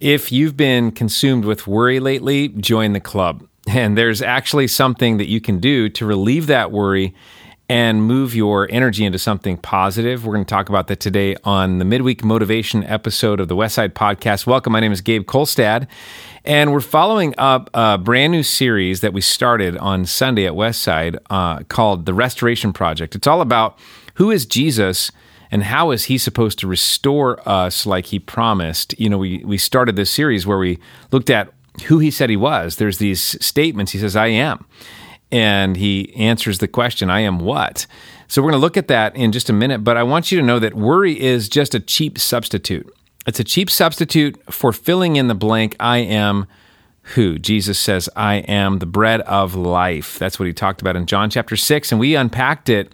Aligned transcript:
If 0.00 0.32
you've 0.32 0.56
been 0.56 0.92
consumed 0.92 1.44
with 1.44 1.66
worry 1.66 2.00
lately, 2.00 2.48
join 2.48 2.94
the 2.94 3.00
club. 3.00 3.46
And 3.68 3.96
there's 3.96 4.20
actually 4.20 4.66
something 4.66 5.18
that 5.18 5.28
you 5.28 5.40
can 5.40 5.60
do 5.60 5.90
to 5.90 6.06
relieve 6.06 6.48
that 6.48 6.72
worry 6.72 7.14
and 7.68 8.02
move 8.02 8.34
your 8.34 8.66
energy 8.70 9.04
into 9.04 9.18
something 9.18 9.58
positive. 9.58 10.24
We're 10.24 10.32
going 10.32 10.46
to 10.46 10.48
talk 10.48 10.70
about 10.70 10.88
that 10.88 10.98
today 10.98 11.36
on 11.44 11.78
the 11.78 11.84
midweek 11.84 12.24
motivation 12.24 12.82
episode 12.84 13.38
of 13.38 13.46
the 13.46 13.54
Westside 13.54 13.90
Podcast. 13.90 14.44
Welcome. 14.46 14.72
My 14.72 14.80
name 14.80 14.90
is 14.90 15.02
Gabe 15.02 15.24
Kolstad, 15.24 15.86
and 16.44 16.72
we're 16.72 16.80
following 16.80 17.32
up 17.38 17.70
a 17.74 17.96
brand 17.98 18.32
new 18.32 18.42
series 18.42 19.02
that 19.02 19.12
we 19.12 19.20
started 19.20 19.76
on 19.76 20.04
Sunday 20.06 20.46
at 20.46 20.54
Westside 20.54 21.18
uh, 21.28 21.62
called 21.64 22.06
The 22.06 22.14
Restoration 22.14 22.72
Project. 22.72 23.14
It's 23.14 23.26
all 23.26 23.42
about 23.42 23.78
who 24.14 24.32
is 24.32 24.46
Jesus 24.46 25.12
and 25.50 25.64
how 25.64 25.90
is 25.90 26.04
he 26.04 26.18
supposed 26.18 26.58
to 26.60 26.66
restore 26.66 27.46
us 27.48 27.86
like 27.86 28.06
he 28.06 28.18
promised. 28.18 28.98
You 28.98 29.08
know, 29.08 29.18
we, 29.18 29.42
we 29.44 29.58
started 29.58 29.96
this 29.96 30.10
series 30.10 30.46
where 30.46 30.58
we 30.58 30.78
looked 31.10 31.30
at 31.30 31.52
who 31.86 31.98
he 31.98 32.10
said 32.10 32.30
he 32.30 32.36
was. 32.36 32.76
There's 32.76 32.98
these 32.98 33.20
statements. 33.44 33.92
He 33.92 33.98
says, 33.98 34.16
I 34.16 34.26
am 34.26 34.66
and 35.32 35.76
he 35.76 36.14
answers 36.14 36.58
the 36.58 36.68
question, 36.68 37.10
I 37.10 37.20
am 37.20 37.38
what? 37.38 37.86
So 38.28 38.42
we're 38.42 38.50
going 38.50 38.60
to 38.60 38.64
look 38.64 38.76
at 38.76 38.88
that 38.88 39.14
in 39.16 39.32
just 39.32 39.50
a 39.50 39.52
minute, 39.52 39.84
but 39.84 39.96
I 39.96 40.02
want 40.02 40.32
you 40.32 40.38
to 40.40 40.46
know 40.46 40.58
that 40.58 40.74
worry 40.74 41.20
is 41.20 41.48
just 41.48 41.74
a 41.74 41.80
cheap 41.80 42.18
substitute. 42.18 42.92
It's 43.26 43.40
a 43.40 43.44
cheap 43.44 43.70
substitute 43.70 44.40
for 44.52 44.72
filling 44.72 45.16
in 45.16 45.28
the 45.28 45.34
blank, 45.34 45.76
I 45.78 45.98
am 45.98 46.46
who? 47.14 47.38
Jesus 47.38 47.78
says, 47.78 48.08
I 48.14 48.36
am 48.36 48.78
the 48.78 48.86
bread 48.86 49.20
of 49.22 49.54
life. 49.54 50.18
That's 50.18 50.38
what 50.38 50.46
he 50.46 50.52
talked 50.52 50.80
about 50.80 50.96
in 50.96 51.06
John 51.06 51.30
chapter 51.30 51.56
6, 51.56 51.92
and 51.92 52.00
we 52.00 52.14
unpacked 52.14 52.68
it 52.68 52.92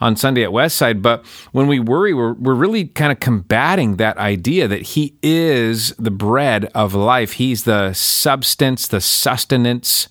on 0.00 0.16
Sunday 0.16 0.44
at 0.44 0.50
Westside. 0.50 1.02
But 1.02 1.24
when 1.52 1.66
we 1.66 1.80
worry, 1.80 2.12
we're, 2.14 2.34
we're 2.34 2.54
really 2.54 2.86
kind 2.86 3.12
of 3.12 3.20
combating 3.20 3.96
that 3.96 4.18
idea 4.18 4.68
that 4.68 4.82
He 4.82 5.16
is 5.22 5.90
the 5.98 6.10
bread 6.10 6.66
of 6.74 6.94
life. 6.94 7.32
He's 7.32 7.64
the 7.64 7.92
substance, 7.92 8.88
the 8.88 9.00
sustenance 9.00 10.08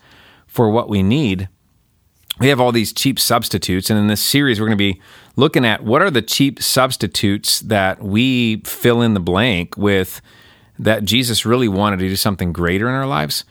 for 0.47 0.69
what 0.69 0.89
we 0.89 1.03
need 1.03 1.49
we 2.39 2.49
have 2.49 2.59
all 2.59 2.71
these 2.71 2.91
cheap 2.91 3.19
substitutes. 3.19 3.89
And 3.89 3.99
in 3.99 4.07
this 4.07 4.21
series, 4.21 4.59
we're 4.59 4.67
going 4.67 4.77
to 4.77 4.93
be 4.93 5.01
looking 5.35 5.65
at 5.65 5.83
what 5.83 6.01
are 6.01 6.11
the 6.11 6.21
cheap 6.21 6.61
substitutes 6.61 7.61
that 7.61 8.01
we 8.01 8.57
fill 8.65 9.01
in 9.01 9.13
the 9.13 9.19
blank 9.19 9.77
with 9.77 10.21
that 10.77 11.05
Jesus 11.05 11.45
really 11.45 11.69
wanted 11.69 11.99
to 11.99 12.09
do 12.09 12.15
something 12.15 12.51
greater 12.51 12.89
in 12.89 12.93
our 12.93 13.07
lives. 13.07 13.45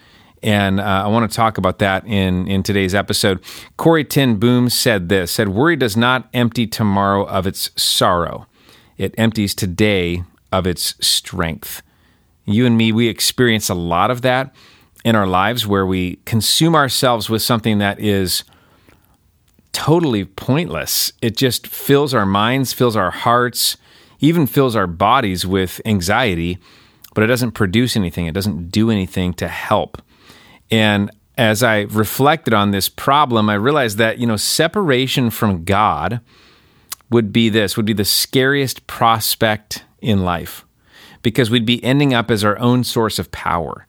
And 0.45 0.79
uh, 0.79 1.05
I 1.05 1.09
want 1.09 1.29
to 1.29 1.35
talk 1.35 1.57
about 1.57 1.79
that 1.79 2.07
in, 2.07 2.47
in 2.47 2.63
today's 2.63 2.95
episode. 2.95 3.43
Corrie 3.79 4.05
ten 4.05 4.37
Boom 4.37 4.69
said 4.69 5.09
this, 5.09 5.33
said, 5.33 5.49
worry 5.49 5.75
does 5.75 5.97
not 5.97 6.29
empty 6.35 6.67
tomorrow 6.67 7.25
of 7.25 7.47
its 7.47 7.71
sorrow. 7.83 8.47
It 8.99 9.15
empties 9.17 9.55
today 9.55 10.23
of 10.53 10.67
its 10.67 10.97
strength. 11.01 11.83
You 12.45 12.67
and 12.67 12.77
me, 12.77 12.93
we 12.93 13.09
experience 13.09 13.71
a 13.71 13.75
lot 13.75 14.11
of 14.11 14.21
that 14.21 14.55
in 15.03 15.17
our 15.17 15.27
lives 15.27 15.67
where 15.67 15.87
we 15.87 16.17
consume 16.27 16.75
ourselves 16.75 17.31
with 17.31 17.41
something 17.41 17.79
that 17.79 17.99
is 17.99 18.45
totally 19.73 20.27
pointless. 20.27 21.11
It 21.23 21.39
just 21.39 21.67
fills 21.67 22.13
our 22.13 22.27
minds, 22.27 22.75
fills 22.75 22.97
our 22.97 23.11
hearts, 23.11 23.79
even 24.21 24.47
fills 24.47 24.77
our 24.77 24.87
bodies 24.87 25.47
with 25.47 25.81
anxiety, 25.87 26.59
but 27.15 27.25
it 27.25 27.29
doesn't 27.29 27.53
produce 27.53 27.97
anything. 27.97 28.27
It 28.27 28.35
doesn't 28.35 28.69
do 28.69 28.91
anything 28.91 29.33
to 29.35 29.49
help. 29.49 30.03
And 30.75 31.13
as 31.39 31.63
I 31.63 31.83
reflected 31.83 32.53
on 32.53 32.73
this 32.73 32.89
problem, 32.89 33.49
I 33.49 33.55
realized 33.55 33.97
that, 33.99 34.19
you 34.19 34.27
know, 34.27 34.37
separation 34.37 35.31
from 35.31 35.63
God 35.63 36.21
would 37.11 37.33
be 37.33 37.49
this, 37.49 37.77
would 37.77 37.87
be 37.87 37.93
the 37.93 38.05
scariest 38.05 38.85
prospect 38.89 39.85
in 40.01 40.25
life 40.25 40.65
because 41.23 41.49
we'd 41.49 41.65
be 41.65 41.83
ending 41.85 42.13
up 42.13 42.29
as 42.29 42.43
our 42.43 42.59
own 42.59 42.83
source 42.83 43.21
of 43.21 43.31
power. 43.31 43.87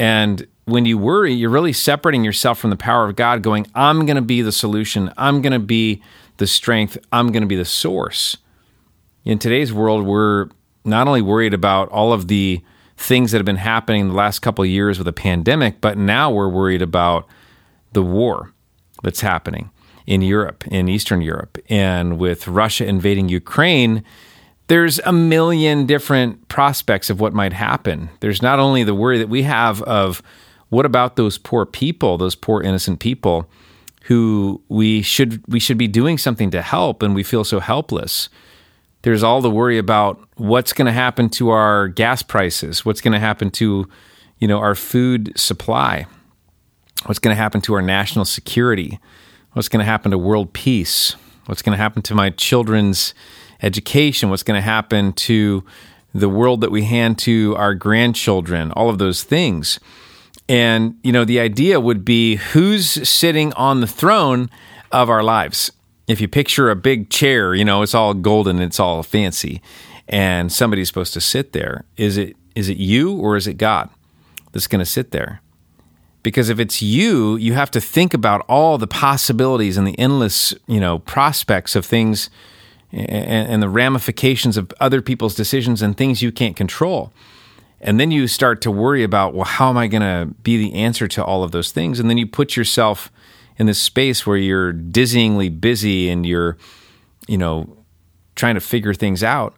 And 0.00 0.48
when 0.64 0.84
you 0.84 0.98
worry, 0.98 1.32
you're 1.32 1.48
really 1.48 1.72
separating 1.72 2.24
yourself 2.24 2.58
from 2.58 2.70
the 2.70 2.76
power 2.76 3.08
of 3.08 3.14
God, 3.14 3.40
going, 3.44 3.68
I'm 3.76 4.04
going 4.04 4.16
to 4.16 4.20
be 4.22 4.42
the 4.42 4.50
solution. 4.50 5.12
I'm 5.16 5.42
going 5.42 5.52
to 5.52 5.60
be 5.60 6.02
the 6.38 6.48
strength. 6.48 6.98
I'm 7.12 7.30
going 7.30 7.42
to 7.42 7.46
be 7.46 7.54
the 7.54 7.64
source. 7.64 8.36
In 9.24 9.38
today's 9.38 9.72
world, 9.72 10.04
we're 10.04 10.48
not 10.84 11.06
only 11.06 11.22
worried 11.22 11.54
about 11.54 11.88
all 11.90 12.12
of 12.12 12.26
the 12.26 12.62
things 12.96 13.32
that 13.32 13.38
have 13.38 13.46
been 13.46 13.56
happening 13.56 14.02
in 14.02 14.08
the 14.08 14.14
last 14.14 14.40
couple 14.40 14.64
of 14.64 14.70
years 14.70 14.98
with 14.98 15.06
the 15.06 15.12
pandemic, 15.12 15.80
but 15.80 15.98
now 15.98 16.30
we're 16.30 16.48
worried 16.48 16.82
about 16.82 17.28
the 17.92 18.02
war 18.02 18.52
that's 19.02 19.20
happening 19.20 19.70
in 20.06 20.22
Europe, 20.22 20.66
in 20.68 20.88
Eastern 20.88 21.20
Europe, 21.20 21.58
and 21.68 22.18
with 22.18 22.48
Russia 22.48 22.86
invading 22.86 23.28
Ukraine. 23.28 24.02
There's 24.68 24.98
a 25.00 25.12
million 25.12 25.86
different 25.86 26.48
prospects 26.48 27.10
of 27.10 27.20
what 27.20 27.32
might 27.32 27.52
happen. 27.52 28.10
There's 28.20 28.42
not 28.42 28.58
only 28.58 28.82
the 28.82 28.94
worry 28.94 29.18
that 29.18 29.28
we 29.28 29.42
have 29.42 29.82
of 29.82 30.22
what 30.68 30.86
about 30.86 31.16
those 31.16 31.38
poor 31.38 31.66
people, 31.66 32.18
those 32.18 32.34
poor 32.34 32.62
innocent 32.62 32.98
people 32.98 33.48
who 34.04 34.62
we 34.68 35.02
should 35.02 35.42
we 35.48 35.58
should 35.58 35.78
be 35.78 35.88
doing 35.88 36.16
something 36.16 36.50
to 36.52 36.62
help 36.62 37.02
and 37.02 37.14
we 37.14 37.22
feel 37.22 37.44
so 37.44 37.60
helpless? 37.60 38.28
There's 39.06 39.22
all 39.22 39.40
the 39.40 39.52
worry 39.52 39.78
about 39.78 40.18
what's 40.34 40.72
going 40.72 40.86
to 40.86 40.92
happen 40.92 41.28
to 41.28 41.50
our 41.50 41.86
gas 41.86 42.24
prices, 42.24 42.84
what's 42.84 43.00
going 43.00 43.12
to 43.12 43.20
happen 43.20 43.52
to, 43.52 43.88
you 44.40 44.48
know, 44.48 44.58
our 44.58 44.74
food 44.74 45.32
supply, 45.38 46.06
what's 47.04 47.20
going 47.20 47.30
to 47.30 47.40
happen 47.40 47.60
to 47.60 47.74
our 47.74 47.82
national 47.82 48.24
security, 48.24 48.98
what's 49.52 49.68
going 49.68 49.78
to 49.78 49.84
happen 49.84 50.10
to 50.10 50.18
world 50.18 50.52
peace, 50.54 51.14
what's 51.44 51.62
going 51.62 51.72
to 51.72 51.80
happen 51.80 52.02
to 52.02 52.16
my 52.16 52.30
children's 52.30 53.14
education, 53.62 54.28
what's 54.28 54.42
going 54.42 54.58
to 54.58 54.60
happen 54.60 55.12
to 55.12 55.62
the 56.12 56.28
world 56.28 56.60
that 56.62 56.72
we 56.72 56.82
hand 56.82 57.16
to 57.20 57.54
our 57.56 57.76
grandchildren, 57.76 58.72
all 58.72 58.90
of 58.90 58.98
those 58.98 59.22
things. 59.22 59.78
And, 60.48 60.96
you 61.04 61.12
know, 61.12 61.24
the 61.24 61.38
idea 61.38 61.78
would 61.78 62.04
be 62.04 62.36
who's 62.36 63.08
sitting 63.08 63.52
on 63.52 63.80
the 63.80 63.86
throne 63.86 64.50
of 64.90 65.08
our 65.08 65.22
lives. 65.22 65.70
If 66.06 66.20
you 66.20 66.28
picture 66.28 66.70
a 66.70 66.76
big 66.76 67.10
chair, 67.10 67.54
you 67.54 67.64
know, 67.64 67.82
it's 67.82 67.94
all 67.94 68.14
golden, 68.14 68.60
it's 68.60 68.78
all 68.78 69.02
fancy, 69.02 69.60
and 70.08 70.52
somebody's 70.52 70.88
supposed 70.88 71.12
to 71.14 71.20
sit 71.20 71.52
there. 71.52 71.84
Is 71.96 72.16
it 72.16 72.36
is 72.54 72.68
it 72.68 72.78
you 72.78 73.12
or 73.12 73.36
is 73.36 73.46
it 73.46 73.54
God 73.54 73.90
that's 74.52 74.66
going 74.66 74.80
to 74.80 74.86
sit 74.86 75.10
there? 75.10 75.42
Because 76.22 76.48
if 76.48 76.58
it's 76.58 76.82
you, 76.82 77.36
you 77.36 77.52
have 77.52 77.70
to 77.70 77.80
think 77.80 78.12
about 78.12 78.44
all 78.48 78.78
the 78.78 78.88
possibilities 78.88 79.76
and 79.76 79.86
the 79.86 79.96
endless, 79.98 80.54
you 80.66 80.80
know, 80.80 80.98
prospects 81.00 81.76
of 81.76 81.86
things 81.86 82.30
and, 82.90 83.48
and 83.48 83.62
the 83.62 83.68
ramifications 83.68 84.56
of 84.56 84.72
other 84.80 85.02
people's 85.02 85.34
decisions 85.34 85.82
and 85.82 85.96
things 85.96 86.22
you 86.22 86.32
can't 86.32 86.56
control. 86.56 87.12
And 87.80 88.00
then 88.00 88.10
you 88.10 88.26
start 88.26 88.62
to 88.62 88.70
worry 88.70 89.04
about, 89.04 89.34
well, 89.34 89.44
how 89.44 89.68
am 89.68 89.76
I 89.76 89.86
going 89.86 90.02
to 90.02 90.34
be 90.42 90.56
the 90.56 90.74
answer 90.74 91.06
to 91.08 91.24
all 91.24 91.44
of 91.44 91.52
those 91.52 91.70
things? 91.70 92.00
And 92.00 92.08
then 92.08 92.18
you 92.18 92.26
put 92.26 92.56
yourself 92.56 93.12
in 93.58 93.66
this 93.66 93.80
space 93.80 94.26
where 94.26 94.36
you're 94.36 94.72
dizzyingly 94.72 95.60
busy 95.60 96.08
and 96.10 96.26
you're, 96.26 96.56
you 97.26 97.38
know, 97.38 97.84
trying 98.34 98.54
to 98.54 98.60
figure 98.60 98.94
things 98.94 99.22
out. 99.22 99.54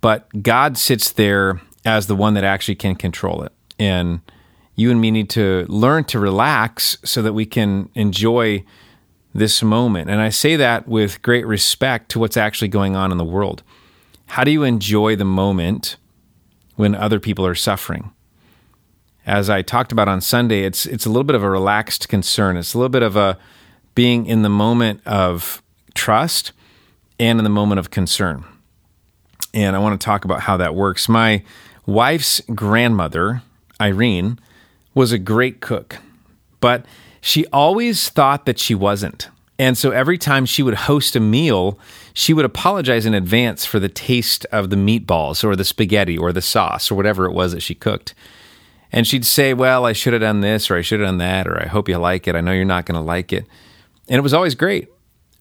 But 0.00 0.42
God 0.42 0.76
sits 0.76 1.10
there 1.10 1.60
as 1.84 2.06
the 2.06 2.16
one 2.16 2.34
that 2.34 2.44
actually 2.44 2.74
can 2.74 2.94
control 2.94 3.42
it. 3.42 3.52
And 3.78 4.20
you 4.74 4.90
and 4.90 5.00
me 5.00 5.10
need 5.10 5.30
to 5.30 5.64
learn 5.68 6.04
to 6.04 6.18
relax 6.18 6.98
so 7.04 7.22
that 7.22 7.32
we 7.32 7.46
can 7.46 7.88
enjoy 7.94 8.64
this 9.32 9.62
moment. 9.62 10.10
And 10.10 10.20
I 10.20 10.30
say 10.30 10.56
that 10.56 10.88
with 10.88 11.22
great 11.22 11.46
respect 11.46 12.10
to 12.10 12.18
what's 12.18 12.36
actually 12.36 12.68
going 12.68 12.96
on 12.96 13.12
in 13.12 13.18
the 13.18 13.24
world. 13.24 13.62
How 14.26 14.44
do 14.44 14.50
you 14.50 14.64
enjoy 14.64 15.16
the 15.16 15.24
moment? 15.24 15.96
when 16.76 16.94
other 16.94 17.18
people 17.18 17.44
are 17.44 17.54
suffering. 17.54 18.12
As 19.26 19.50
I 19.50 19.62
talked 19.62 19.90
about 19.90 20.06
on 20.06 20.20
Sunday, 20.20 20.62
it's 20.62 20.86
it's 20.86 21.04
a 21.04 21.08
little 21.08 21.24
bit 21.24 21.34
of 21.34 21.42
a 21.42 21.50
relaxed 21.50 22.08
concern. 22.08 22.56
It's 22.56 22.74
a 22.74 22.78
little 22.78 22.88
bit 22.88 23.02
of 23.02 23.16
a 23.16 23.36
being 23.96 24.26
in 24.26 24.42
the 24.42 24.48
moment 24.48 25.00
of 25.04 25.62
trust 25.94 26.52
and 27.18 27.40
in 27.40 27.44
the 27.44 27.50
moment 27.50 27.80
of 27.80 27.90
concern. 27.90 28.44
And 29.52 29.74
I 29.74 29.80
want 29.80 30.00
to 30.00 30.04
talk 30.04 30.24
about 30.24 30.42
how 30.42 30.56
that 30.58 30.76
works. 30.76 31.08
My 31.08 31.42
wife's 31.86 32.40
grandmother, 32.54 33.42
Irene, 33.80 34.38
was 34.94 35.10
a 35.10 35.18
great 35.18 35.60
cook, 35.60 35.96
but 36.60 36.86
she 37.20 37.46
always 37.46 38.08
thought 38.08 38.46
that 38.46 38.60
she 38.60 38.76
wasn't. 38.76 39.28
And 39.58 39.76
so 39.76 39.90
every 39.90 40.18
time 40.18 40.46
she 40.46 40.62
would 40.62 40.74
host 40.74 41.16
a 41.16 41.20
meal, 41.20 41.78
she 42.12 42.32
would 42.32 42.44
apologize 42.44 43.06
in 43.06 43.14
advance 43.14 43.64
for 43.64 43.80
the 43.80 43.88
taste 43.88 44.44
of 44.52 44.70
the 44.70 44.76
meatballs 44.76 45.42
or 45.42 45.56
the 45.56 45.64
spaghetti 45.64 46.16
or 46.16 46.30
the 46.32 46.42
sauce 46.42 46.90
or 46.90 46.94
whatever 46.94 47.24
it 47.24 47.32
was 47.32 47.52
that 47.52 47.62
she 47.62 47.74
cooked. 47.74 48.14
And 48.92 49.06
she'd 49.06 49.24
say, 49.24 49.54
Well, 49.54 49.84
I 49.84 49.92
should 49.92 50.12
have 50.12 50.22
done 50.22 50.40
this 50.40 50.70
or 50.70 50.76
I 50.76 50.82
should 50.82 51.00
have 51.00 51.08
done 51.08 51.18
that 51.18 51.46
or 51.46 51.60
I 51.60 51.66
hope 51.66 51.88
you 51.88 51.98
like 51.98 52.28
it. 52.28 52.34
I 52.34 52.40
know 52.40 52.52
you're 52.52 52.64
not 52.64 52.86
going 52.86 52.96
to 52.96 53.00
like 53.00 53.32
it. 53.32 53.46
And 54.08 54.18
it 54.18 54.22
was 54.22 54.34
always 54.34 54.54
great. 54.54 54.88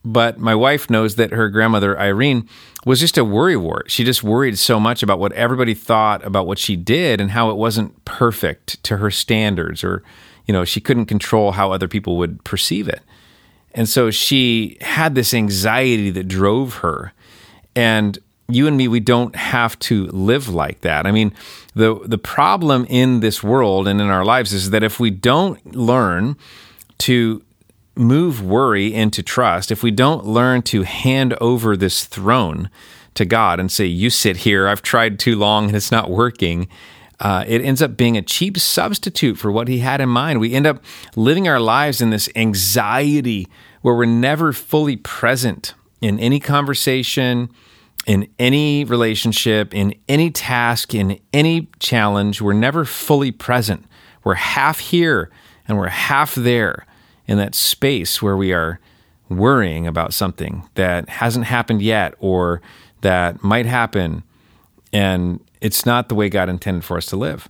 But 0.03 0.37
my 0.37 0.53
wife 0.53 0.89
knows 0.89 1.15
that 1.15 1.31
her 1.31 1.49
grandmother, 1.49 1.99
Irene, 1.99 2.47
was 2.85 2.99
just 2.99 3.17
a 3.17 3.25
worrywart. 3.25 3.89
She 3.89 4.03
just 4.03 4.23
worried 4.23 4.57
so 4.59 4.79
much 4.79 5.01
about 5.01 5.17
what 5.17 5.31
everybody 5.31 5.73
thought 5.73 6.23
about 6.23 6.45
what 6.45 6.59
she 6.59 6.75
did 6.75 7.19
and 7.19 7.31
how 7.31 7.49
it 7.49 7.55
wasn't 7.55 8.05
perfect 8.05 8.83
to 8.83 8.97
her 8.97 9.09
standards 9.09 9.83
or, 9.83 10.03
you 10.45 10.53
know, 10.53 10.63
she 10.63 10.79
couldn't 10.79 11.07
control 11.07 11.53
how 11.53 11.71
other 11.71 11.87
people 11.87 12.17
would 12.17 12.43
perceive 12.43 12.87
it. 12.87 13.01
And 13.73 13.89
so 13.89 14.11
she 14.11 14.77
had 14.79 15.15
this 15.15 15.33
anxiety 15.33 16.11
that 16.11 16.27
drove 16.27 16.75
her. 16.75 17.11
And 17.75 18.19
you 18.47 18.67
and 18.67 18.77
me, 18.77 18.87
we 18.87 18.99
don't 18.99 19.35
have 19.35 19.77
to 19.79 20.05
live 20.07 20.49
like 20.49 20.81
that. 20.81 21.07
I 21.07 21.11
mean, 21.11 21.33
the 21.73 21.99
the 22.05 22.17
problem 22.17 22.85
in 22.89 23.19
this 23.19 23.41
world 23.41 23.87
and 23.87 23.99
in 23.99 24.07
our 24.07 24.23
lives 24.23 24.53
is 24.53 24.69
that 24.69 24.83
if 24.83 24.99
we 24.99 25.09
don't 25.09 25.75
learn 25.75 26.37
to 26.99 27.41
move 27.95 28.43
worry 28.43 28.93
into 28.93 29.23
trust, 29.23 29.71
if 29.71 29.81
we 29.81 29.91
don't 29.91 30.25
learn 30.25 30.61
to 30.61 30.83
hand 30.83 31.33
over 31.41 31.75
this 31.75 32.05
throne 32.05 32.69
to 33.15 33.25
God 33.25 33.59
and 33.59 33.71
say, 33.71 33.85
"You 33.85 34.09
sit 34.09 34.37
here. 34.37 34.67
I've 34.67 34.81
tried 34.81 35.17
too 35.17 35.35
long 35.35 35.67
and 35.67 35.75
it's 35.75 35.91
not 35.91 36.09
working." 36.09 36.67
Uh, 37.19 37.45
it 37.47 37.61
ends 37.61 37.81
up 37.81 37.95
being 37.95 38.17
a 38.17 38.21
cheap 38.21 38.57
substitute 38.57 39.37
for 39.37 39.49
what 39.49 39.69
he 39.69 39.79
had 39.79 40.01
in 40.01 40.09
mind. 40.09 40.39
We 40.41 40.53
end 40.53 40.67
up 40.67 40.83
living 41.15 41.47
our 41.47 41.61
lives 41.61 42.01
in 42.01 42.09
this 42.09 42.27
anxiety 42.35 43.47
where 43.81 43.95
we're 43.95 44.05
never 44.05 44.51
fully 44.51 44.97
present 44.97 45.75
in 46.01 46.19
any 46.19 46.41
conversation, 46.41 47.49
in 48.05 48.27
any 48.37 48.83
relationship, 48.83 49.73
in 49.73 49.95
any 50.07 50.29
task, 50.29 50.93
in 50.93 51.19
any 51.33 51.67
challenge. 51.79 52.41
We're 52.41 52.53
never 52.53 52.85
fully 52.85 53.31
present. 53.31 53.85
We're 54.23 54.35
half 54.35 54.79
here 54.79 55.29
and 55.67 55.77
we're 55.77 55.87
half 55.87 56.35
there 56.35 56.85
in 57.27 57.37
that 57.37 57.55
space 57.55 58.21
where 58.21 58.37
we 58.37 58.53
are 58.53 58.79
worrying 59.29 59.87
about 59.87 60.13
something 60.13 60.67
that 60.75 61.09
hasn't 61.09 61.45
happened 61.45 61.81
yet 61.81 62.13
or 62.19 62.61
that 63.01 63.43
might 63.43 63.65
happen. 63.65 64.23
And 64.93 65.39
it's 65.61 65.85
not 65.85 66.09
the 66.09 66.15
way 66.15 66.29
God 66.29 66.49
intended 66.49 66.83
for 66.83 66.97
us 66.97 67.07
to 67.07 67.15
live. 67.15 67.49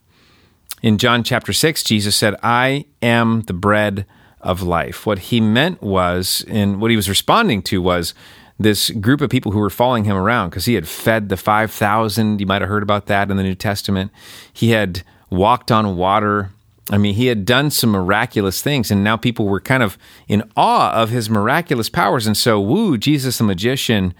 In 0.81 0.97
John 0.97 1.23
chapter 1.23 1.51
6, 1.51 1.83
Jesus 1.83 2.15
said, 2.15 2.35
I 2.43 2.85
am 3.01 3.41
the 3.41 3.53
bread 3.53 4.05
of 4.39 4.61
life. 4.61 5.05
What 5.05 5.19
he 5.19 5.41
meant 5.41 5.81
was, 5.81 6.45
and 6.47 6.79
what 6.79 6.91
he 6.91 6.97
was 6.97 7.09
responding 7.09 7.61
to 7.63 7.81
was, 7.81 8.13
this 8.57 8.89
group 8.89 9.21
of 9.21 9.29
people 9.29 9.51
who 9.51 9.59
were 9.59 9.69
following 9.69 10.05
him 10.05 10.15
around 10.15 10.49
because 10.49 10.65
he 10.65 10.75
had 10.75 10.87
fed 10.87 11.29
the 11.29 11.37
5,000. 11.37 12.39
You 12.39 12.45
might 12.45 12.61
have 12.61 12.69
heard 12.69 12.83
about 12.83 13.07
that 13.07 13.29
in 13.29 13.37
the 13.37 13.43
New 13.43 13.55
Testament. 13.55 14.11
He 14.51 14.69
had 14.71 15.03
walked 15.29 15.71
on 15.71 15.97
water. 15.97 16.51
I 16.89 16.97
mean, 16.97 17.15
he 17.15 17.27
had 17.27 17.45
done 17.45 17.71
some 17.71 17.89
miraculous 17.89 18.61
things, 18.61 18.91
and 18.91 19.03
now 19.03 19.17
people 19.17 19.47
were 19.47 19.59
kind 19.59 19.83
of 19.83 19.97
in 20.27 20.49
awe 20.55 20.93
of 20.93 21.09
his 21.09 21.29
miraculous 21.29 21.89
powers. 21.89 22.27
And 22.27 22.37
so, 22.37 22.61
woo, 22.61 22.97
Jesus 22.97 23.39
the 23.39 23.43
magician, 23.43 24.13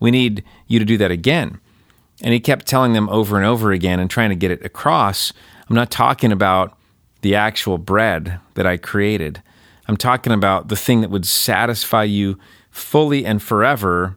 we 0.00 0.10
need 0.10 0.44
you 0.68 0.78
to 0.78 0.84
do 0.84 0.96
that 0.98 1.10
again. 1.10 1.60
And 2.22 2.32
he 2.32 2.40
kept 2.40 2.66
telling 2.66 2.92
them 2.92 3.08
over 3.08 3.36
and 3.36 3.44
over 3.44 3.72
again 3.72 3.98
and 3.98 4.08
trying 4.08 4.30
to 4.30 4.36
get 4.36 4.50
it 4.50 4.64
across. 4.64 5.32
I'm 5.68 5.76
not 5.76 5.90
talking 5.90 6.30
about 6.32 6.78
the 7.22 7.34
actual 7.34 7.78
bread 7.78 8.38
that 8.54 8.66
I 8.66 8.76
created. 8.76 9.42
I'm 9.88 9.96
talking 9.96 10.32
about 10.32 10.68
the 10.68 10.76
thing 10.76 11.00
that 11.00 11.10
would 11.10 11.26
satisfy 11.26 12.04
you 12.04 12.38
fully 12.72 13.24
and 13.24 13.40
forever, 13.40 14.16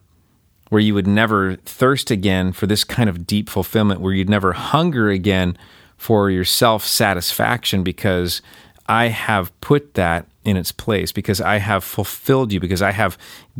where 0.69 0.81
you 0.81 0.95
would 0.95 1.05
never 1.05 1.57
thirst 1.57 2.09
again 2.09 2.51
for 2.51 2.65
this 2.65 2.83
kind 2.83 3.07
of 3.07 3.27
deep 3.27 3.49
fulfillment, 3.49 4.01
where 4.01 4.13
you'd 4.13 4.29
never 4.29 4.53
hunger 4.53 5.09
again 5.09 5.55
for 5.97 6.31
your 6.31 6.45
self 6.45 6.83
satisfaction 6.83 7.83
because 7.83 8.41
I 8.87 9.07
have 9.07 9.59
put 9.61 9.93
that 9.93 10.27
in 10.43 10.57
its 10.57 10.71
place, 10.71 11.11
because 11.11 11.41
I 11.41 11.57
have 11.57 11.83
fulfilled 11.83 12.51
you, 12.51 12.59
because 12.59 12.81
I 12.81 12.91
have 12.91 13.17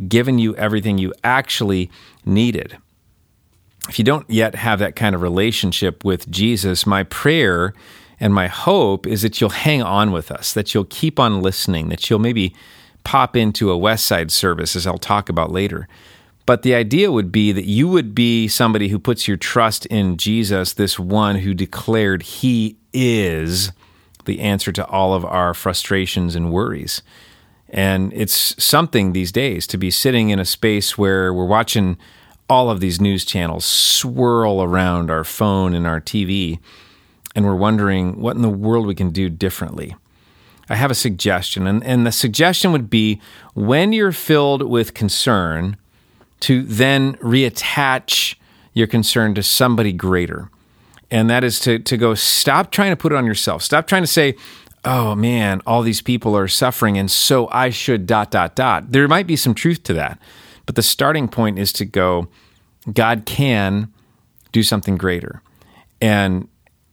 given 0.08 0.38
you 0.38 0.56
everything 0.56 0.98
you 0.98 1.12
actually 1.22 1.90
needed. 2.24 2.76
If 3.88 3.98
you 3.98 4.04
don't 4.04 4.28
yet 4.28 4.54
have 4.56 4.78
that 4.80 4.96
kind 4.96 5.14
of 5.14 5.22
relationship 5.22 6.04
with 6.04 6.28
Jesus, 6.30 6.86
my 6.86 7.04
prayer 7.04 7.72
and 8.18 8.32
my 8.34 8.46
hope 8.46 9.06
is 9.06 9.22
that 9.22 9.40
you'll 9.40 9.50
hang 9.50 9.82
on 9.82 10.10
with 10.10 10.30
us, 10.30 10.52
that 10.54 10.74
you'll 10.74 10.84
keep 10.84 11.20
on 11.20 11.42
listening, 11.42 11.88
that 11.88 12.08
you'll 12.08 12.18
maybe 12.18 12.54
pop 13.06 13.36
into 13.36 13.70
a 13.70 13.78
Westside 13.78 14.32
service, 14.32 14.74
as 14.74 14.84
I'll 14.84 14.98
talk 14.98 15.28
about 15.28 15.52
later. 15.52 15.86
But 16.44 16.62
the 16.62 16.74
idea 16.74 17.12
would 17.12 17.30
be 17.30 17.52
that 17.52 17.64
you 17.64 17.86
would 17.86 18.16
be 18.16 18.48
somebody 18.48 18.88
who 18.88 18.98
puts 18.98 19.28
your 19.28 19.36
trust 19.36 19.86
in 19.86 20.16
Jesus, 20.16 20.72
this 20.72 20.98
one 20.98 21.36
who 21.36 21.54
declared 21.54 22.22
he 22.22 22.76
is 22.92 23.70
the 24.24 24.40
answer 24.40 24.72
to 24.72 24.84
all 24.86 25.14
of 25.14 25.24
our 25.24 25.54
frustrations 25.54 26.34
and 26.34 26.50
worries. 26.50 27.02
And 27.68 28.12
it's 28.12 28.60
something 28.62 29.12
these 29.12 29.30
days 29.30 29.68
to 29.68 29.78
be 29.78 29.92
sitting 29.92 30.30
in 30.30 30.40
a 30.40 30.44
space 30.44 30.98
where 30.98 31.32
we're 31.32 31.46
watching 31.46 31.98
all 32.50 32.70
of 32.70 32.80
these 32.80 33.00
news 33.00 33.24
channels 33.24 33.64
swirl 33.64 34.64
around 34.64 35.12
our 35.12 35.22
phone 35.22 35.74
and 35.74 35.86
our 35.86 36.00
TV, 36.00 36.58
and 37.36 37.44
we're 37.44 37.54
wondering 37.54 38.20
what 38.20 38.34
in 38.34 38.42
the 38.42 38.48
world 38.48 38.84
we 38.84 38.96
can 38.96 39.10
do 39.10 39.28
differently. 39.28 39.94
I 40.68 40.74
have 40.74 40.90
a 40.90 40.94
suggestion, 40.94 41.66
and, 41.66 41.84
and 41.84 42.06
the 42.06 42.12
suggestion 42.12 42.72
would 42.72 42.90
be 42.90 43.20
when 43.54 43.92
you're 43.92 44.12
filled 44.12 44.62
with 44.62 44.94
concern, 44.94 45.76
to 46.40 46.62
then 46.62 47.14
reattach 47.16 48.36
your 48.74 48.86
concern 48.86 49.34
to 49.34 49.42
somebody 49.42 49.92
greater. 49.92 50.50
And 51.10 51.30
that 51.30 51.44
is 51.44 51.60
to, 51.60 51.78
to 51.78 51.96
go 51.96 52.14
stop 52.14 52.70
trying 52.70 52.90
to 52.90 52.96
put 52.96 53.12
it 53.12 53.16
on 53.16 53.26
yourself. 53.26 53.62
Stop 53.62 53.86
trying 53.86 54.02
to 54.02 54.08
say, 54.08 54.34
oh 54.84 55.14
man, 55.14 55.62
all 55.66 55.82
these 55.82 56.02
people 56.02 56.36
are 56.36 56.48
suffering, 56.48 56.98
and 56.98 57.10
so 57.10 57.48
I 57.50 57.70
should 57.70 58.06
dot, 58.06 58.30
dot, 58.30 58.54
dot. 58.54 58.92
There 58.92 59.08
might 59.08 59.26
be 59.26 59.36
some 59.36 59.54
truth 59.54 59.82
to 59.84 59.94
that. 59.94 60.20
But 60.66 60.74
the 60.74 60.82
starting 60.82 61.28
point 61.28 61.58
is 61.58 61.72
to 61.74 61.84
go, 61.84 62.28
God 62.92 63.24
can 63.24 63.92
do 64.52 64.62
something 64.62 64.96
greater. 64.96 65.42
And 66.00 66.48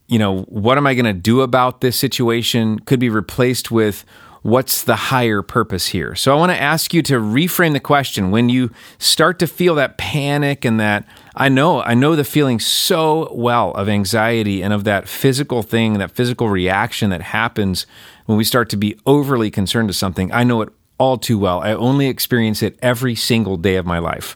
you 0.07 0.19
know, 0.19 0.41
what 0.43 0.77
am 0.77 0.85
I 0.85 0.93
going 0.93 1.05
to 1.05 1.13
do 1.13 1.41
about 1.41 1.81
this 1.81 1.97
situation 1.97 2.79
could 2.79 2.99
be 2.99 3.09
replaced 3.09 3.71
with 3.71 4.05
what's 4.43 4.83
the 4.83 4.95
higher 4.95 5.41
purpose 5.41 5.87
here? 5.87 6.15
So 6.15 6.33
I 6.33 6.35
want 6.35 6.51
to 6.51 6.61
ask 6.61 6.93
you 6.93 7.01
to 7.03 7.13
reframe 7.13 7.73
the 7.73 7.79
question 7.79 8.29
when 8.29 8.49
you 8.49 8.71
start 8.99 9.39
to 9.39 9.47
feel 9.47 9.75
that 9.75 9.97
panic 9.97 10.65
and 10.65 10.79
that 10.79 11.07
I 11.35 11.49
know, 11.49 11.81
I 11.81 11.93
know 11.93 12.15
the 12.15 12.23
feeling 12.23 12.59
so 12.59 13.33
well 13.33 13.71
of 13.71 13.89
anxiety 13.89 14.61
and 14.61 14.73
of 14.73 14.83
that 14.83 15.07
physical 15.07 15.63
thing, 15.63 15.93
that 15.93 16.11
physical 16.11 16.49
reaction 16.49 17.09
that 17.09 17.21
happens 17.21 17.87
when 18.25 18.37
we 18.37 18.43
start 18.43 18.69
to 18.69 18.77
be 18.77 18.99
overly 19.05 19.49
concerned 19.49 19.87
to 19.87 19.93
something. 19.93 20.31
I 20.31 20.43
know 20.43 20.61
it 20.61 20.69
all 20.97 21.17
too 21.17 21.39
well. 21.39 21.61
I 21.61 21.73
only 21.73 22.07
experience 22.07 22.61
it 22.61 22.77
every 22.81 23.15
single 23.15 23.57
day 23.57 23.77
of 23.77 23.85
my 23.85 23.99
life, 23.99 24.35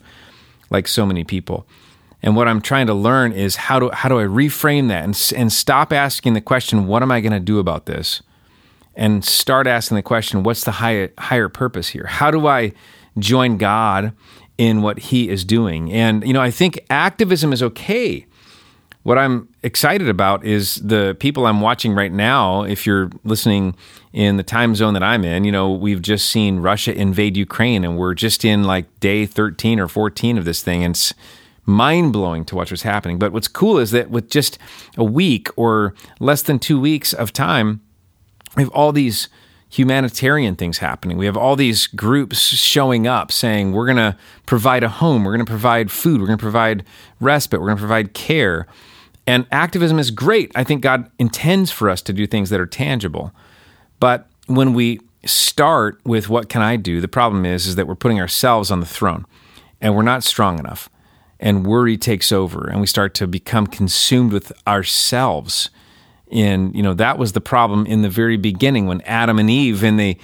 like 0.70 0.88
so 0.88 1.06
many 1.06 1.22
people. 1.22 1.66
And 2.22 2.34
what 2.34 2.48
I'm 2.48 2.60
trying 2.60 2.86
to 2.88 2.94
learn 2.94 3.32
is 3.32 3.56
how 3.56 3.78
do 3.78 3.90
how 3.90 4.08
do 4.08 4.18
I 4.18 4.24
reframe 4.24 4.88
that 4.88 5.04
and 5.04 5.32
and 5.36 5.52
stop 5.52 5.92
asking 5.92 6.34
the 6.34 6.40
question, 6.40 6.86
what 6.86 7.02
am 7.02 7.12
I 7.12 7.20
going 7.20 7.32
to 7.32 7.40
do 7.40 7.58
about 7.58 7.86
this? 7.86 8.22
And 8.96 9.24
start 9.24 9.66
asking 9.66 9.96
the 9.96 10.02
question, 10.02 10.42
what's 10.42 10.64
the 10.64 10.72
higher 10.72 11.12
higher 11.18 11.48
purpose 11.48 11.88
here? 11.88 12.06
How 12.06 12.30
do 12.30 12.46
I 12.46 12.72
join 13.18 13.56
God 13.56 14.12
in 14.56 14.82
what 14.82 14.98
he 14.98 15.28
is 15.28 15.44
doing? 15.44 15.92
And 15.92 16.26
you 16.26 16.32
know, 16.32 16.42
I 16.42 16.50
think 16.50 16.80
activism 16.90 17.52
is 17.52 17.62
okay. 17.62 18.26
What 19.04 19.16
I'm 19.16 19.48
excited 19.62 20.08
about 20.08 20.44
is 20.44 20.74
the 20.74 21.16
people 21.18 21.46
I'm 21.46 21.60
watching 21.60 21.94
right 21.94 22.12
now. 22.12 22.64
If 22.64 22.84
you're 22.84 23.10
listening 23.24 23.76
in 24.12 24.36
the 24.36 24.42
time 24.42 24.74
zone 24.74 24.92
that 24.94 25.04
I'm 25.04 25.24
in, 25.24 25.44
you 25.44 25.52
know, 25.52 25.72
we've 25.72 26.02
just 26.02 26.28
seen 26.28 26.58
Russia 26.58 26.92
invade 26.92 27.36
Ukraine 27.36 27.84
and 27.84 27.96
we're 27.96 28.14
just 28.14 28.44
in 28.44 28.64
like 28.64 28.84
day 29.00 29.24
13 29.24 29.78
or 29.78 29.88
14 29.88 30.36
of 30.36 30.44
this 30.44 30.62
thing. 30.62 30.82
And 30.82 31.12
mind 31.68 32.12
blowing 32.12 32.44
to 32.46 32.56
watch 32.56 32.70
what's 32.70 32.82
happening. 32.82 33.18
But 33.18 33.32
what's 33.32 33.46
cool 33.46 33.78
is 33.78 33.90
that 33.92 34.10
with 34.10 34.30
just 34.30 34.58
a 34.96 35.04
week 35.04 35.48
or 35.56 35.94
less 36.18 36.42
than 36.42 36.58
two 36.58 36.80
weeks 36.80 37.12
of 37.12 37.32
time, 37.32 37.80
we 38.56 38.62
have 38.62 38.72
all 38.72 38.90
these 38.90 39.28
humanitarian 39.70 40.56
things 40.56 40.78
happening. 40.78 41.18
We 41.18 41.26
have 41.26 41.36
all 41.36 41.54
these 41.54 41.86
groups 41.86 42.38
showing 42.38 43.06
up 43.06 43.30
saying, 43.30 43.72
we're 43.72 43.84
going 43.84 43.98
to 43.98 44.16
provide 44.46 44.82
a 44.82 44.88
home, 44.88 45.24
we're 45.24 45.32
going 45.32 45.44
to 45.44 45.50
provide 45.50 45.90
food, 45.90 46.20
we're 46.20 46.26
going 46.26 46.38
to 46.38 46.42
provide 46.42 46.84
respite, 47.20 47.60
we're 47.60 47.66
going 47.66 47.76
to 47.76 47.82
provide 47.82 48.14
care. 48.14 48.66
And 49.26 49.46
activism 49.52 49.98
is 49.98 50.10
great. 50.10 50.50
I 50.54 50.64
think 50.64 50.80
God 50.80 51.10
intends 51.18 51.70
for 51.70 51.90
us 51.90 52.00
to 52.02 52.14
do 52.14 52.26
things 52.26 52.48
that 52.48 52.60
are 52.60 52.66
tangible. 52.66 53.30
But 54.00 54.26
when 54.46 54.72
we 54.72 55.00
start 55.26 56.00
with 56.04 56.30
what 56.30 56.48
can 56.48 56.62
I 56.62 56.76
do, 56.76 57.02
the 57.02 57.08
problem 57.08 57.44
is 57.44 57.66
is 57.66 57.76
that 57.76 57.86
we're 57.86 57.94
putting 57.94 58.20
ourselves 58.20 58.70
on 58.70 58.80
the 58.80 58.86
throne 58.86 59.26
and 59.82 59.94
we're 59.94 60.02
not 60.02 60.24
strong 60.24 60.58
enough 60.58 60.88
and 61.40 61.66
worry 61.66 61.96
takes 61.96 62.32
over 62.32 62.68
and 62.68 62.80
we 62.80 62.86
start 62.86 63.14
to 63.14 63.26
become 63.26 63.66
consumed 63.66 64.32
with 64.32 64.52
ourselves 64.66 65.70
and 66.30 66.74
you 66.74 66.82
know 66.82 66.94
that 66.94 67.18
was 67.18 67.32
the 67.32 67.40
problem 67.40 67.86
in 67.86 68.02
the 68.02 68.10
very 68.10 68.36
beginning 68.36 68.86
when 68.86 69.00
adam 69.02 69.38
and 69.38 69.48
eve 69.48 69.82
and 69.82 69.98
they 69.98 70.16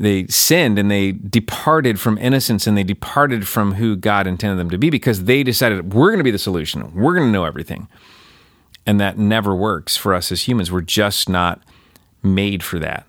they 0.00 0.26
sinned 0.28 0.78
and 0.78 0.90
they 0.90 1.12
departed 1.12 2.00
from 2.00 2.16
innocence 2.18 2.66
and 2.66 2.76
they 2.76 2.84
departed 2.84 3.46
from 3.46 3.74
who 3.74 3.96
god 3.96 4.26
intended 4.26 4.58
them 4.58 4.70
to 4.70 4.78
be 4.78 4.88
because 4.90 5.24
they 5.24 5.42
decided 5.42 5.92
we're 5.92 6.08
going 6.08 6.18
to 6.18 6.24
be 6.24 6.30
the 6.30 6.38
solution. 6.38 6.94
We're 6.94 7.14
going 7.14 7.28
to 7.28 7.32
know 7.32 7.44
everything. 7.44 7.88
And 8.86 8.98
that 8.98 9.18
never 9.18 9.54
works 9.54 9.96
for 9.96 10.14
us 10.14 10.32
as 10.32 10.48
humans. 10.48 10.72
We're 10.72 10.80
just 10.80 11.28
not 11.28 11.62
made 12.22 12.62
for 12.62 12.78
that. 12.78 13.06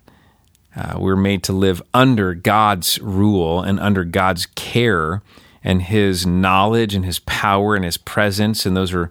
Uh, 0.76 0.98
we're 0.98 1.16
made 1.16 1.42
to 1.44 1.52
live 1.52 1.82
under 1.94 2.34
god's 2.34 2.98
rule 3.00 3.62
and 3.62 3.80
under 3.80 4.04
god's 4.04 4.46
care 4.46 5.22
and 5.64 5.82
his 5.82 6.26
knowledge 6.26 6.94
and 6.94 7.04
his 7.04 7.18
power 7.20 7.74
and 7.74 7.84
his 7.84 7.96
presence. 7.96 8.66
And 8.66 8.76
those 8.76 8.92
are 8.92 9.10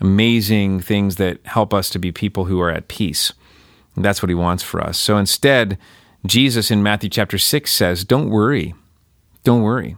amazing 0.00 0.80
things 0.80 1.16
that 1.16 1.44
help 1.46 1.72
us 1.72 1.90
to 1.90 1.98
be 1.98 2.12
people 2.12 2.46
who 2.46 2.60
are 2.60 2.70
at 2.70 2.88
peace. 2.88 3.32
And 3.94 4.04
that's 4.04 4.22
what 4.22 4.28
he 4.28 4.34
wants 4.34 4.62
for 4.62 4.80
us. 4.80 4.98
So 4.98 5.16
instead, 5.16 5.78
Jesus 6.24 6.70
in 6.70 6.82
Matthew 6.82 7.08
chapter 7.08 7.38
6 7.38 7.72
says, 7.72 8.04
Don't 8.04 8.30
worry. 8.30 8.74
Don't 9.44 9.62
worry. 9.62 9.96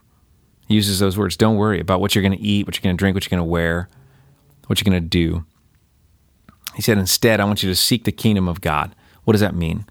He 0.69 0.75
uses 0.75 0.99
those 0.99 1.17
words. 1.17 1.37
Don't 1.37 1.57
worry 1.57 1.81
about 1.81 2.01
what 2.01 2.15
you're 2.15 2.23
going 2.23 2.37
to 2.37 2.45
eat, 2.45 2.67
what 2.67 2.77
you're 2.77 2.83
going 2.83 2.97
to 2.97 3.01
drink, 3.01 3.15
what 3.15 3.25
you're 3.25 3.37
going 3.37 3.47
to 3.47 3.51
wear, 3.51 3.89
what 4.67 4.81
you're 4.81 4.91
going 4.91 5.03
to 5.03 5.09
do. 5.09 5.45
He 6.75 6.83
said, 6.83 6.99
instead, 6.99 7.41
I 7.41 7.45
want 7.45 7.63
you 7.63 7.71
to 7.71 7.75
seek 7.75 8.05
the 8.05 8.13
kingdom 8.13 8.47
of 8.47 8.61
God. 8.61 8.95
What 9.25 9.33
does 9.33 9.41
that 9.41 9.55
mean? 9.55 9.87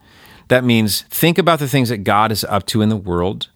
That 0.48 0.64
means 0.64 1.02
think 1.04 1.38
about 1.38 1.60
the 1.60 1.68
things 1.68 1.90
that 1.90 2.00
God 2.00 2.32
is 2.32 2.44
up 2.46 2.66
to 2.68 2.82
in 2.82 2.90
the 2.90 2.96
world 2.96 3.50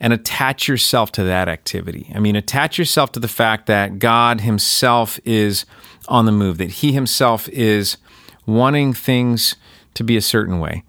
and 0.00 0.12
attach 0.12 0.68
yourself 0.68 1.12
to 1.12 1.24
that 1.24 1.48
activity. 1.48 2.10
I 2.14 2.18
mean, 2.18 2.36
attach 2.36 2.78
yourself 2.78 3.12
to 3.12 3.20
the 3.20 3.28
fact 3.28 3.66
that 3.66 3.98
God 3.98 4.42
Himself 4.42 5.18
is 5.24 5.64
on 6.08 6.26
the 6.26 6.32
move, 6.32 6.58
that 6.58 6.70
He 6.70 6.92
Himself 6.92 7.48
is 7.48 7.96
wanting 8.46 8.92
things 8.92 9.56
to 9.94 10.04
be 10.04 10.16
a 10.16 10.22
certain 10.22 10.60
way. 10.60 10.84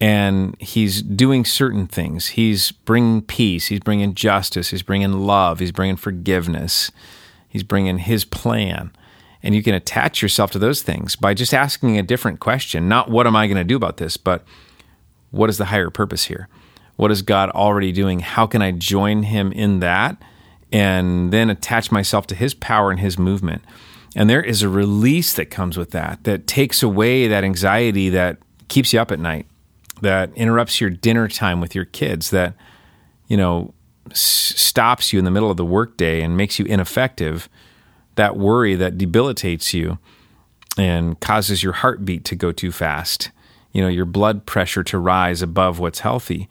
And 0.00 0.56
He's 0.60 1.02
doing 1.02 1.44
certain 1.44 1.86
things. 1.86 2.28
He's 2.28 2.72
bringing 2.72 3.22
peace, 3.22 3.66
He's 3.66 3.80
bringing 3.80 4.14
justice, 4.14 4.70
He's 4.70 4.82
bringing 4.82 5.12
love, 5.12 5.58
He's 5.58 5.72
bringing 5.72 5.96
forgiveness, 5.96 6.90
He's 7.48 7.62
bringing 7.62 7.98
His 7.98 8.24
plan. 8.24 8.90
And 9.42 9.54
you 9.54 9.62
can 9.62 9.74
attach 9.74 10.22
yourself 10.22 10.50
to 10.52 10.58
those 10.58 10.82
things 10.82 11.14
by 11.14 11.32
just 11.34 11.54
asking 11.54 11.98
a 11.98 12.02
different 12.02 12.40
question. 12.40 12.88
Not 12.88 13.10
what 13.10 13.26
am 13.26 13.36
I 13.36 13.46
going 13.46 13.58
to 13.58 13.64
do 13.64 13.76
about 13.76 13.98
this, 13.98 14.16
but 14.16 14.44
what 15.30 15.50
is 15.50 15.58
the 15.58 15.66
higher 15.66 15.90
purpose 15.90 16.24
here? 16.24 16.48
What 16.96 17.10
is 17.10 17.22
God 17.22 17.50
already 17.50 17.92
doing? 17.92 18.20
How 18.20 18.46
can 18.46 18.62
I 18.62 18.72
join 18.72 19.22
Him 19.22 19.52
in 19.52 19.80
that 19.80 20.20
and 20.72 21.32
then 21.32 21.50
attach 21.50 21.92
myself 21.92 22.26
to 22.28 22.34
His 22.34 22.54
power 22.54 22.90
and 22.90 23.00
His 23.00 23.18
movement? 23.18 23.62
And 24.14 24.30
there 24.30 24.42
is 24.42 24.62
a 24.62 24.68
release 24.68 25.34
that 25.34 25.50
comes 25.50 25.76
with 25.76 25.90
that, 25.90 26.24
that 26.24 26.46
takes 26.46 26.82
away 26.82 27.28
that 27.28 27.44
anxiety 27.44 28.08
that 28.08 28.38
keeps 28.68 28.92
you 28.92 29.00
up 29.00 29.12
at 29.12 29.20
night, 29.20 29.46
that 30.00 30.30
interrupts 30.34 30.80
your 30.80 30.90
dinner 30.90 31.28
time 31.28 31.60
with 31.60 31.74
your 31.74 31.84
kids, 31.84 32.30
that, 32.30 32.54
you 33.28 33.36
know, 33.36 33.74
s- 34.10 34.18
stops 34.56 35.12
you 35.12 35.18
in 35.18 35.26
the 35.26 35.30
middle 35.30 35.50
of 35.50 35.58
the 35.58 35.66
workday 35.66 36.22
and 36.22 36.36
makes 36.36 36.58
you 36.58 36.64
ineffective, 36.64 37.48
that 38.14 38.38
worry 38.38 38.74
that 38.74 38.96
debilitates 38.96 39.74
you 39.74 39.98
and 40.78 41.20
causes 41.20 41.62
your 41.62 41.74
heartbeat 41.74 42.24
to 42.24 42.34
go 42.34 42.52
too 42.52 42.72
fast, 42.72 43.30
you 43.72 43.82
know, 43.82 43.88
your 43.88 44.06
blood 44.06 44.46
pressure 44.46 44.82
to 44.82 44.98
rise 44.98 45.42
above 45.42 45.78
what's 45.78 46.00
healthy. 46.00 46.48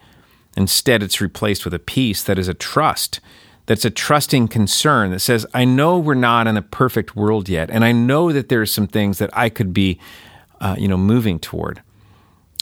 Instead, 0.56 1.04
it's 1.04 1.22
replaced 1.22 1.66
with 1.66 1.74
a 1.74 1.80
peace 1.80 2.24
that 2.24 2.40
is 2.40 2.48
a 2.48 2.54
trust, 2.54 3.20
that's 3.66 3.86
a 3.86 3.90
trusting 3.90 4.48
concern 4.48 5.12
that 5.12 5.20
says, 5.20 5.46
I 5.54 5.66
know 5.66 5.98
we're 5.98 6.14
not 6.14 6.48
in 6.48 6.56
a 6.56 6.62
perfect 6.62 7.16
world 7.16 7.50
yet, 7.50 7.70
and 7.70 7.84
I 7.84 7.92
know 7.92 8.32
that 8.32 8.50
there 8.50 8.62
are 8.62 8.66
some 8.66 8.88
things 8.88 9.18
that 9.18 9.30
I 9.34 9.50
could 9.50 9.74
be, 9.74 10.00
uh, 10.62 10.76
you 10.78 10.88
know, 10.88 10.98
moving 10.98 11.40
toward. 11.40 11.82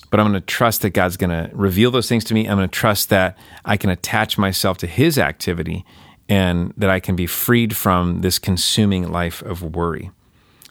But 0.09 0.19
I'm 0.19 0.27
going 0.27 0.39
to 0.39 0.45
trust 0.45 0.83
that 0.83 0.91
God's 0.91 1.17
going 1.17 1.31
to 1.31 1.49
reveal 1.53 1.89
those 1.89 2.07
things 2.07 2.23
to 2.25 2.33
me. 2.33 2.47
I'm 2.47 2.57
going 2.57 2.69
to 2.69 2.79
trust 2.79 3.09
that 3.09 3.37
I 3.65 3.77
can 3.77 3.89
attach 3.89 4.37
myself 4.37 4.77
to 4.79 4.87
His 4.87 5.17
activity 5.17 5.85
and 6.29 6.73
that 6.77 6.89
I 6.89 6.99
can 6.99 7.15
be 7.15 7.25
freed 7.25 7.75
from 7.75 8.21
this 8.21 8.39
consuming 8.39 9.11
life 9.11 9.41
of 9.41 9.75
worry. 9.75 10.11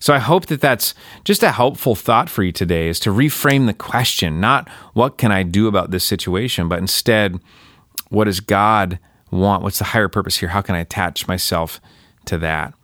So 0.03 0.13
I 0.13 0.19
hope 0.19 0.47
that 0.47 0.61
that's 0.61 0.97
just 1.23 1.45
a 1.45 1.53
helpful 1.53 1.95
thought 1.95 2.29
for 2.29 2.43
you 2.43 2.51
today 2.51 2.89
is 2.89 2.99
to 3.01 3.11
reframe 3.11 3.67
the 3.67 3.73
question, 3.73 4.41
not 4.41 4.69
what 4.95 5.17
can 5.17 5.31
I 5.31 5.45
do 5.45 5.69
about 5.69 5.93
this 5.93 6.03
situation, 6.03 6.69
but 6.69 6.81
instead, 6.81 7.39
what 8.09 8.25
does 8.25 8.41
God 8.41 8.99
want? 9.31 9.63
What's 9.63 9.79
the 9.79 9.85
higher 9.85 10.09
purpose 10.09 10.39
here? 10.39 10.49
How 10.49 10.61
can 10.61 10.75
I 10.75 10.81
attach 10.81 11.29
myself 11.29 11.81
to 12.25 12.37
that? 12.39 12.75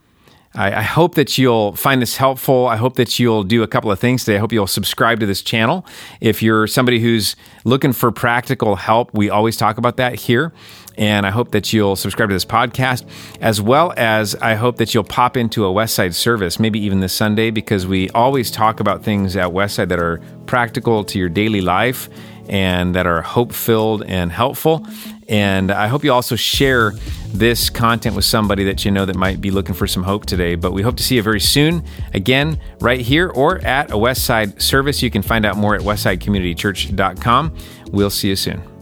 I, 0.58 0.80
I, 0.80 0.82
hope 0.82 1.14
that 1.14 1.38
you'll 1.38 1.76
find 1.76 2.02
this 2.02 2.16
helpful. 2.16 2.66
I 2.66 2.76
hope 2.76 2.96
that 2.96 3.20
you'll 3.20 3.44
do 3.44 3.62
a 3.62 3.68
couple 3.68 3.92
of 3.92 4.00
things 4.00 4.24
today. 4.24 4.36
I 4.36 4.40
hope 4.40 4.52
you'll 4.52 4.66
subscribe 4.66 5.20
to 5.20 5.26
this 5.26 5.40
channel. 5.40 5.86
If 6.20 6.42
you're 6.42 6.66
somebody 6.66 6.98
who's 6.98 7.36
looking 7.64 7.92
for 7.92 8.10
practical 8.10 8.74
help, 8.74 9.14
we 9.14 9.30
always 9.30 9.56
talk 9.56 9.78
about 9.78 9.96
that 9.98 10.16
here. 10.16 10.52
And 10.96 11.24
I 11.24 11.30
hope 11.30 11.52
that 11.52 11.72
you'll 11.72 11.94
subscribe 11.94 12.28
to 12.30 12.34
this 12.34 12.44
podcast, 12.44 13.08
as 13.40 13.62
well 13.62 13.94
as 13.96 14.34
I 14.34 14.56
hope 14.56 14.78
that 14.78 14.94
you'll 14.94 15.04
pop 15.04 15.36
into 15.36 15.64
a 15.64 15.68
Westside 15.72 16.12
service, 16.12 16.58
maybe 16.58 16.80
even 16.80 16.98
this 16.98 17.12
Sunday, 17.12 17.50
because 17.50 17.86
we 17.86 18.10
always 18.10 18.50
talk 18.50 18.80
about 18.80 19.04
things 19.04 19.36
at 19.36 19.50
Westside 19.50 19.90
that 19.90 20.00
are 20.00 20.20
practical 20.46 21.04
to 21.04 21.20
your 21.20 21.28
daily 21.28 21.60
life 21.60 22.10
and 22.48 22.96
that 22.96 23.06
are 23.06 23.22
hope 23.22 23.52
filled 23.52 24.02
and 24.04 24.32
helpful. 24.32 24.84
And 25.28 25.70
I 25.70 25.88
hope 25.88 26.04
you 26.04 26.12
also 26.12 26.36
share 26.36 26.92
this 27.28 27.68
content 27.68 28.16
with 28.16 28.24
somebody 28.24 28.64
that 28.64 28.84
you 28.84 28.90
know 28.90 29.04
that 29.04 29.16
might 29.16 29.40
be 29.40 29.50
looking 29.50 29.74
for 29.74 29.86
some 29.86 30.02
hope 30.02 30.24
today. 30.24 30.54
But 30.54 30.72
we 30.72 30.82
hope 30.82 30.96
to 30.96 31.02
see 31.02 31.16
you 31.16 31.22
very 31.22 31.40
soon, 31.40 31.84
again, 32.14 32.58
right 32.80 33.00
here 33.00 33.28
or 33.28 33.58
at 33.58 33.90
a 33.90 33.94
Westside 33.94 34.60
service. 34.60 35.02
You 35.02 35.10
can 35.10 35.22
find 35.22 35.44
out 35.44 35.56
more 35.56 35.74
at 35.74 35.82
westsidecommunitychurch.com. 35.82 37.56
We'll 37.90 38.10
see 38.10 38.28
you 38.28 38.36
soon. 38.36 38.77